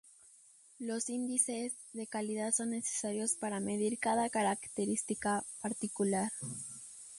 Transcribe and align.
Los 0.79 1.11
índices 1.11 1.73
de 1.93 2.07
calidad 2.07 2.51
son 2.51 2.71
necesarios 2.71 3.35
para 3.35 3.59
medir 3.59 3.99
cada 3.99 4.31
característica 4.31 5.45
particular. 5.61 6.31